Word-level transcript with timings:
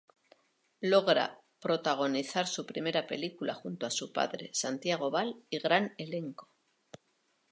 Logra 0.79 1.39
protagonizar 1.59 2.47
su 2.47 2.65
primer 2.65 3.05
película 3.05 3.53
junto 3.53 3.85
a 3.85 3.91
su 3.91 4.11
padre, 4.11 4.49
Santiago 4.51 5.11
Bal 5.11 5.43
y 5.51 5.59
gran 5.59 5.93
elenco. 5.95 6.49